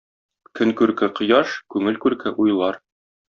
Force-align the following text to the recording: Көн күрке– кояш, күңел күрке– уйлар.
Көн 0.59 0.71
күрке– 0.79 1.09
кояш, 1.19 1.53
күңел 1.75 2.01
күрке– 2.07 2.35
уйлар. 2.47 2.81